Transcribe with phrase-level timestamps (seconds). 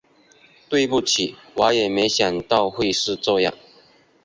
[0.67, 3.53] 对不起，我也没想到会是这样